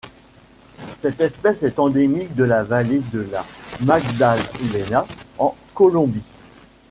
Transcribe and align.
Cette 0.97 1.21
espèce 1.21 1.61
est 1.61 1.77
endémique 1.77 2.33
de 2.33 2.43
la 2.43 2.63
vallée 2.63 3.01
de 3.13 3.19
la 3.31 3.45
Magdalena 3.85 5.05
en 5.37 5.53
Colombie. 5.75 6.23